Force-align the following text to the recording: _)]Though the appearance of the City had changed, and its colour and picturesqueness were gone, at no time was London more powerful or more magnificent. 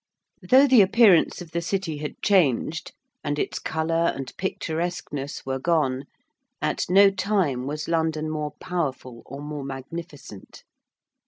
_)]Though 0.49 0.65
the 0.65 0.81
appearance 0.81 1.43
of 1.43 1.51
the 1.51 1.61
City 1.61 1.97
had 1.99 2.19
changed, 2.23 2.91
and 3.23 3.37
its 3.37 3.59
colour 3.59 4.11
and 4.15 4.35
picturesqueness 4.35 5.45
were 5.45 5.59
gone, 5.59 6.05
at 6.59 6.85
no 6.89 7.11
time 7.11 7.67
was 7.67 7.87
London 7.87 8.27
more 8.27 8.53
powerful 8.59 9.21
or 9.27 9.41
more 9.43 9.63
magnificent. 9.63 10.63